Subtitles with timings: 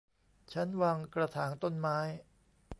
[0.53, 1.97] ชั้นวางกระถางต้นไม้